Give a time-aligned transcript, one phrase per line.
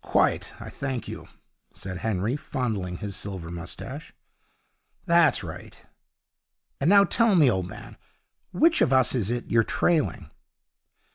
[0.00, 1.28] 'Quite, I thank you,'
[1.70, 4.14] said Henry, fondling his silver moustache.
[5.04, 5.84] 'That's right.
[6.80, 7.98] And now tell me, old man,
[8.52, 10.30] which of us is it you're trailing?'